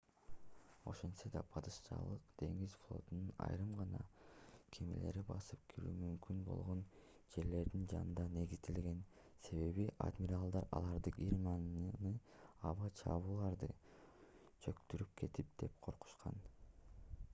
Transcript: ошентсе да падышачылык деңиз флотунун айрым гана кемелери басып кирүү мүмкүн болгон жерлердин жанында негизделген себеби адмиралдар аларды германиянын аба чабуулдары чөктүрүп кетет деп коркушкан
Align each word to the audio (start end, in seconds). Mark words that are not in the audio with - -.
ошентсе 0.91 1.29
да 1.33 1.41
падышачылык 1.55 2.21
деңиз 2.43 2.71
флотунун 2.85 3.27
айрым 3.47 3.73
гана 3.81 3.99
кемелери 4.77 5.21
басып 5.27 5.67
кирүү 5.73 5.91
мүмкүн 5.99 6.39
болгон 6.47 6.79
жерлердин 7.35 7.83
жанында 7.93 8.25
негизделген 8.39 9.03
себеби 9.49 9.85
адмиралдар 10.07 10.65
аларды 10.79 11.13
германиянын 11.19 12.15
аба 12.71 12.89
чабуулдары 13.03 13.77
чөктүрүп 14.67 15.13
кетет 15.23 15.53
деп 15.65 15.77
коркушкан 15.89 16.41